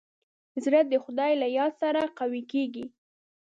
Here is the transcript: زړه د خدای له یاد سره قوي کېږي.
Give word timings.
زړه 0.63 0.79
د 0.91 0.93
خدای 1.03 1.31
له 1.41 1.47
یاد 1.57 1.71
سره 1.81 2.01
قوي 2.19 2.43
کېږي. 2.51 2.85